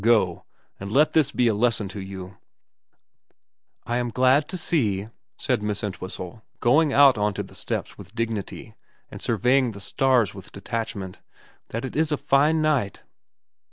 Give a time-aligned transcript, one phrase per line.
[0.03, 0.45] Go.
[0.79, 2.37] And let this be a lesson to you/'
[3.85, 8.15] I am glad to see,' said Miss Entwhistle, going out on to the steps with
[8.15, 8.73] dignity,
[9.11, 11.21] and surveying the stars with detachment,'
[11.69, 13.01] that it is a fine night.'